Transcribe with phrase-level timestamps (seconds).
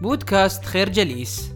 [0.00, 1.54] بودكاست خير جليس.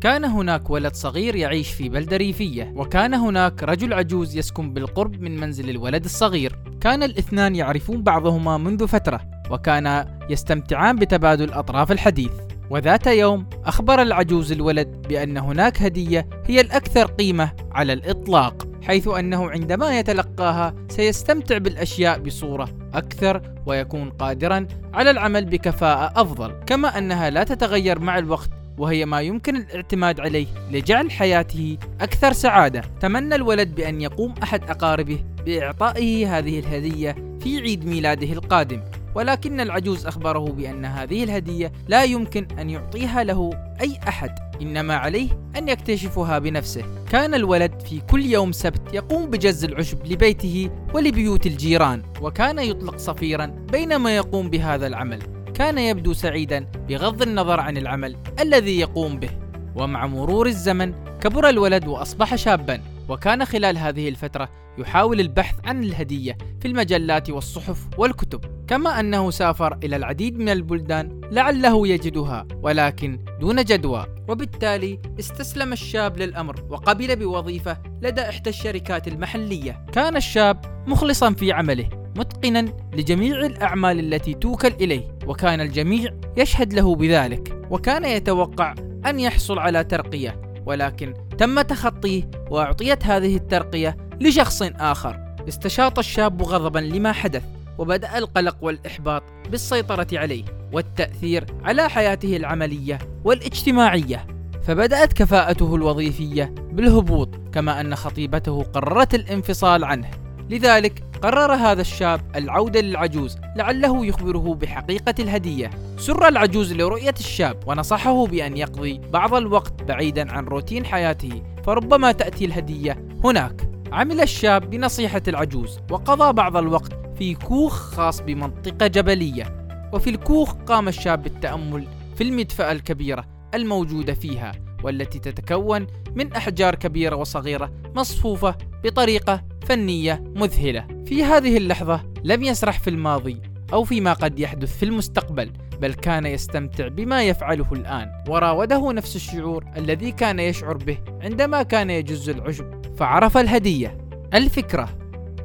[0.00, 5.40] كان هناك ولد صغير يعيش في بلدة ريفية وكان هناك رجل عجوز يسكن بالقرب من
[5.40, 6.58] منزل الولد الصغير.
[6.80, 9.20] كان الاثنان يعرفون بعضهما منذ فترة
[9.50, 12.32] وكانا يستمتعان بتبادل أطراف الحديث.
[12.70, 18.67] وذات يوم أخبر العجوز الولد بأن هناك هدية هي الأكثر قيمة على الإطلاق.
[18.88, 26.98] حيث أنه عندما يتلقاها سيستمتع بالأشياء بصورة أكثر ويكون قادرا على العمل بكفاءة أفضل كما
[26.98, 32.82] أنها لا تتغير مع الوقت وهي ما يمكن الاعتماد عليه لجعل حياته أكثر سعادة.
[33.00, 38.80] تمنى الولد بأن يقوم أحد أقاربه بإعطائه هذه الهدية في عيد ميلاده القادم
[39.14, 44.47] ولكن العجوز أخبره بأن هذه الهدية لا يمكن أن يعطيها له أي أحد.
[44.62, 46.84] إنما عليه أن يكتشفها بنفسه.
[47.10, 53.46] كان الولد في كل يوم سبت يقوم بجز العشب لبيته ولبيوت الجيران وكان يطلق صفيرا
[53.46, 55.22] بينما يقوم بهذا العمل.
[55.54, 59.30] كان يبدو سعيدا بغض النظر عن العمل الذي يقوم به.
[59.76, 62.80] ومع مرور الزمن كبر الولد وأصبح شابا.
[63.08, 69.78] وكان خلال هذه الفترة يحاول البحث عن الهدية في المجلات والصحف والكتب كما أنه سافر
[69.84, 74.17] إلى العديد من البلدان لعله يجدها ولكن دون جدوى.
[74.28, 79.86] وبالتالي استسلم الشاب للأمر وقبل بوظيفة لدى إحدى الشركات المحلية.
[79.92, 86.94] كان الشاب مخلصا في عمله متقنا لجميع الأعمال التي توكل إليه وكان الجميع يشهد له
[86.94, 88.74] بذلك وكان يتوقع
[89.06, 95.28] أن يحصل على ترقية ولكن تم تخطيه وأعطيت هذه الترقية لشخص آخر.
[95.48, 97.42] استشاط الشاب غضبا لما حدث
[97.78, 104.26] وبدأ القلق والإحباط بالسيطرة عليه والتأثير على حياته العملية والاجتماعية
[104.62, 110.10] فبدأت كفاءته الوظيفية بالهبوط كما أن خطيبته قررت الانفصال عنه.
[110.50, 115.70] لذلك قرر هذا الشاب العودة للعجوز لعله يخبره بحقيقة الهدية.
[115.96, 122.44] سر العجوز لرؤية الشاب ونصحه بأن يقضي بعض الوقت بعيدا عن روتين حياته فربما تأتي
[122.44, 123.68] الهدية هناك.
[123.92, 129.68] عمل الشاب بنصيحة العجوز وقضى بعض الوقت في كوخ خاص بمنطقة جبلية.
[129.92, 131.84] وفي الكوخ قام الشاب بالتأمل
[132.18, 133.24] في المدفأة الكبيرة
[133.54, 134.52] الموجودة فيها
[134.82, 140.86] والتي تتكون من أحجار كبيرة وصغيرة مصفوفة بطريقة فنية مذهلة.
[141.06, 143.40] في هذه اللحظة لم يسرح في الماضي
[143.72, 148.10] أو فيما قد يحدث في المستقبل بل كان يستمتع بما يفعله الآن.
[148.28, 153.98] وراوده نفس الشعور الذي كان يشعر به عندما كان يجز العشب فعرف الهدية
[154.34, 154.98] الفكرة.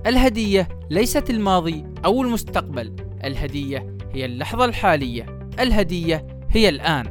[0.07, 2.95] الهدية ليست الماضي أو المستقبل.
[3.23, 5.43] الهدية هي اللحظة الحالية.
[5.59, 7.05] الهدية هي الآن.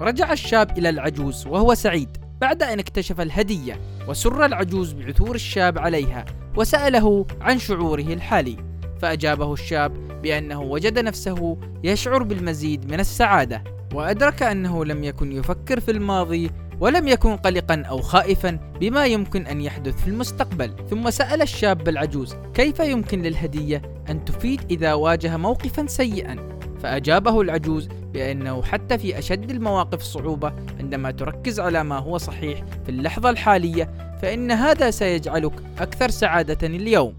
[0.00, 2.08] رجع الشاب إلى العجوز وهو سعيد
[2.40, 6.24] بعد أن اكتشف الهدية وسر العجوز بعثور الشاب عليها
[6.56, 8.56] وسأله عن شعوره الحالي.
[9.00, 15.90] فأجابه الشاب بأنه وجد نفسه يشعر بالمزيد من السعادة وأدرك أنه لم يكن يفكر في
[15.90, 16.50] الماضي
[16.80, 18.50] ولم يكن قلقا أو خائفا
[18.80, 20.72] بما يمكن أن يحدث في المستقبل.
[20.90, 26.51] ثم سأل الشاب العجوز كيف يمكن للهدية أن تفيد إذا واجه موقفا سيئا؟
[26.82, 32.88] فأجابه العجوز بأنه حتى في أشد المواقف صعوبة عندما تركز على ما هو صحيح في
[32.88, 33.90] اللحظة الحالية
[34.22, 37.14] فإن هذا سيجعلك أكثر سعادة اليوم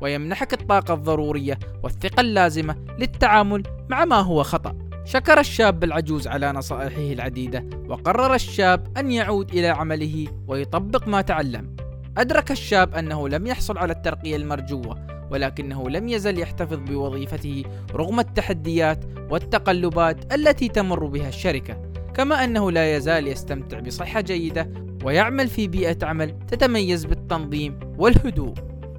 [0.00, 4.76] ويمنحك الطاقة الضرورية والثقة اللازمة للتعامل مع ما هو خطأ.
[5.04, 11.76] شكر الشاب العجوز على نصائحه العديدة وقرر الشاب أن يعود إلى عمله ويطبق ما تعلم.
[12.18, 17.64] أدرك الشاب أنه لم يحصل على الترقية المرجوة ولكنه لم يزل يحتفظ بوظيفته
[17.94, 24.70] رغم التحديات والتقلبات التي تمر بها الشركة كما أنه لا يزال يستمتع بصحة جيدة
[25.04, 28.54] ويعمل في بيئة عمل تتميز بالتنظيم والهدوء.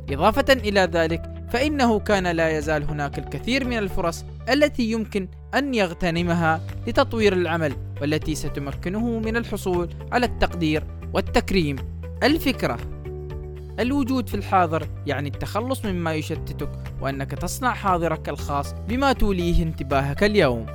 [0.10, 6.62] إضافة إلى ذلك فإنه كان لا يزال هناك الكثير من الفرص التي يمكن أن يغتنمها
[6.88, 11.76] لتطوير العمل والتي ستمكنه من الحصول على التقدير والتكريم.
[12.24, 12.78] الفكرة
[13.80, 16.70] الوجود في الحاضر يعني التخلص مما يشتتك
[17.02, 20.66] وأنك تصنع حاضرك الخاص بما توليه انتباهك اليوم.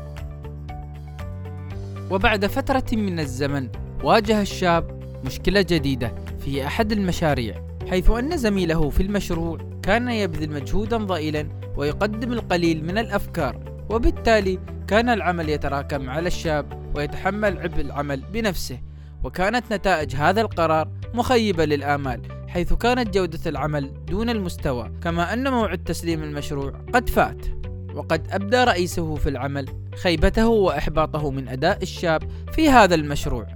[2.11, 3.69] وبعد فترة من الزمن
[4.05, 7.55] واجه الشاب مشكلة جديدة في أحد المشاريع
[7.91, 15.09] حيث أن زميله في المشروع كان يبذل مجهودا ضئيلا ويقدم القليل من الأفكار وبالتالي كان
[15.09, 18.79] العمل يتراكم على الشاب ويتحمل عبء العمل بنفسه
[19.25, 22.36] وكانت نتائج هذا القرار مخيبة للآمال.
[22.57, 27.47] حيث كانت جودة العمل دون المستوى كما أن موعد تسليم المشروع قد فات
[27.95, 32.23] وقد أبدى رئيسه في العمل خيبته وإحباطه من أداء الشاب
[32.53, 33.47] في هذا المشروع.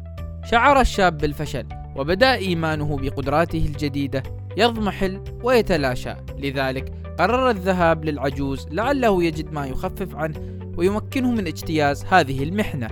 [0.45, 1.67] شعر الشاب بالفشل
[1.97, 4.23] وبدأ إيمانه بقدراته الجديدة
[4.57, 6.15] يضمحل ويتلاشى.
[6.39, 12.89] لذلك فقرر الذهاب للعجوز لعله يجد ما يخفف عنه ويمكنه من اجتياز هذه المحنة.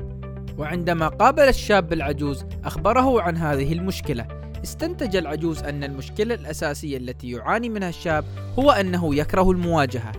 [0.59, 4.38] وعندما قابل الشاب العجوز أخبره عن هذه المشكلة.
[4.65, 8.25] استنتج العجوز أن المشكلة الأساسية التي يعاني منها الشاب
[8.59, 10.13] هو أنه يكره المواجهة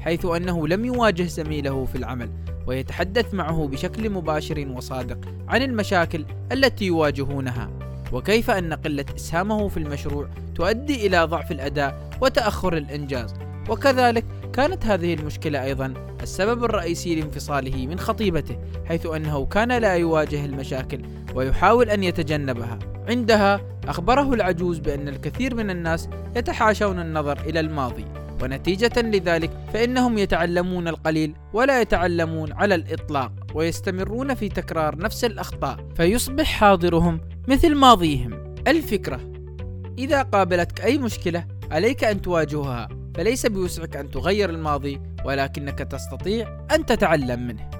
[0.00, 2.30] حيث أنه لم يواجه زميله في العمل
[2.66, 5.18] ويتحدث معه بشكل مباشر وصادق
[5.48, 7.70] عن المشاكل التي يواجهونها
[8.12, 13.34] وكيف أن قلة إسهامه في المشروع تؤدي إلى ضعف الأداء وتأخر الإنجاز
[13.68, 20.44] وكذلك كانت هذه المشكلة أيضا السبب الرئيسي لانفصاله من خطيبته حيث أنه كان لا يواجه
[20.44, 21.00] المشاكل
[21.34, 22.78] ويحاول أن يتجنبها.
[23.08, 28.04] عندها أخبره العجوز بأن الكثير من الناس يتحاشون النظر إلى الماضي
[28.42, 36.46] ونتيجة لذلك فإنهم يتعلمون القليل ولا يتعلمون على الإطلاق ويستمرون في تكرار نفس الأخطاء فيصبح
[36.46, 38.54] حاضرهم مثل ماضيهم.
[38.68, 39.20] الفكرة
[39.98, 46.86] إذا قابلتك أي مشكلة عليك أن تواجهها فليس بوسعك أن تغير الماضي ولكنك تستطيع أن
[46.86, 47.70] تتعلم منه.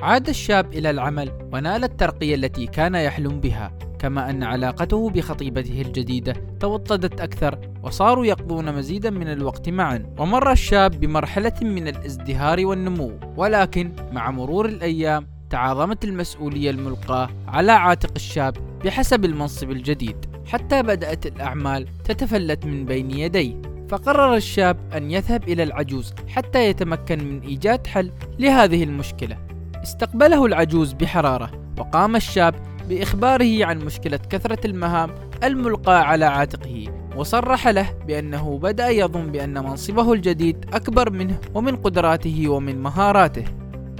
[0.00, 6.32] عاد الشاب إلى العمل ونال الترقية التي كان يحلم بها كما أن علاقته بخطيبته الجديدة
[6.60, 10.14] توطدت أكثر وصاروا يقضون مزيدا من الوقت معا.
[10.18, 18.12] ومر الشاب بمرحلة من الازدهار والنمو ولكن مع مرور الأيام تعاظمت المسؤولية الملقاة على عاتق
[18.16, 20.16] الشاب بحسب المنصب الجديد.
[20.46, 23.73] حتى بدأت الأعمال تتفلت من بين يديه.
[23.88, 29.36] فقرر الشاب أن يذهب إلى العجوز حتى يتمكن من إيجاد حل لهذه المشكلة.
[29.82, 32.54] استقبله العجوز بحرارة وقام الشاب
[32.88, 35.10] بإخباره عن مشكلة كثرة المهام
[35.44, 36.86] الملقاة على عاتقه
[37.16, 43.44] وصرح له بأنه بدأ يظن بأن منصبه الجديد أكبر منه ومن قدراته ومن مهاراته.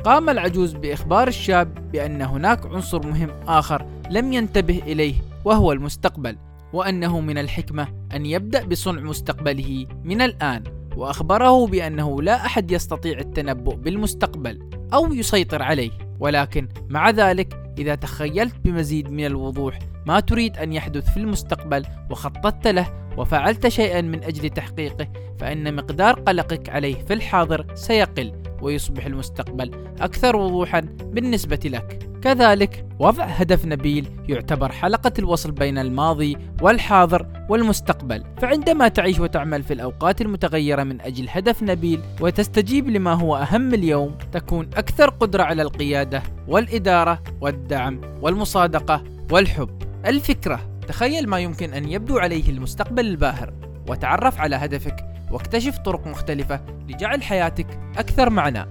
[0.04, 5.14] قام العجوز بإخبار الشاب بأن هناك عنصر مهم آخر لم ينتبه إليه
[5.44, 6.36] وهو المستقبل
[6.72, 10.64] وأنه من الحكمة أن يبدأ بصنع مستقبله من الآن
[10.96, 15.90] وأخبره بأنه لا أحد يستطيع التنبؤ بالمستقبل أو يسيطر عليه.
[16.20, 22.66] ولكن مع ذلك إذا تخيلت بمزيد من الوضوح ما تريد أن يحدث في المستقبل وخططت
[22.66, 25.08] له وفعلت شيئا من أجل تحقيقه
[25.38, 28.43] فإن مقدار قلقك عليه في الحاضر سيقل.
[28.62, 29.70] ويصبح المستقبل
[30.00, 32.08] أكثر وضوحا بالنسبة لك.
[32.22, 38.24] كذلك وضع هدف نبيل يعتبر حلقة الوصل بين الماضي والحاضر والمستقبل.
[38.38, 44.14] فعندما تعيش وتعمل في الأوقات المتغيرة من أجل هدف نبيل وتستجيب لما هو أهم اليوم
[44.32, 49.82] تكون أكثر قدرة على القيادة والإدارة والدعم والمصادقة والحب.
[50.06, 53.52] الفكرة تخيل ما يمكن أن يبدو عليه المستقبل الباهر
[53.88, 57.66] وتعرف على هدفك واكتشف طرق مختلفة لجعل حياتك
[57.98, 58.66] أكثر معنى.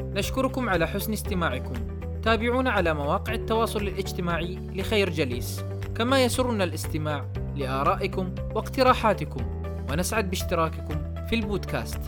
[0.00, 1.72] نشكركم على حسن استماعكم.
[2.22, 5.64] تابعونا على مواقع التواصل الاجتماعي لخير جليس.
[5.96, 7.24] كما يسرنا الاستماع
[7.56, 9.62] لآرائكم واقتراحاتكم.
[9.90, 12.00] ونسعد باشتراككم في البودكاست.